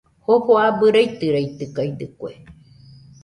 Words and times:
Jofo 0.25 0.51
abɨ 0.67 0.85
raitɨraitɨkaɨdɨkue. 0.95 2.31